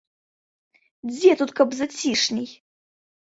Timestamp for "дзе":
1.09-1.31